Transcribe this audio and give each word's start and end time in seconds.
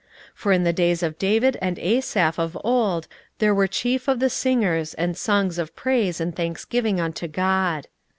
16:012:046 0.33 0.37
For 0.37 0.51
in 0.51 0.63
the 0.63 0.73
days 0.73 1.03
of 1.03 1.19
David 1.19 1.57
and 1.61 1.77
Asaph 1.77 2.39
of 2.39 2.57
old 2.63 3.07
there 3.37 3.53
were 3.53 3.67
chief 3.67 4.07
of 4.07 4.17
the 4.19 4.31
singers, 4.31 4.95
and 4.95 5.15
songs 5.15 5.59
of 5.59 5.75
praise 5.75 6.19
and 6.19 6.35
thanksgiving 6.35 6.99
unto 6.99 7.27
God. 7.27 7.85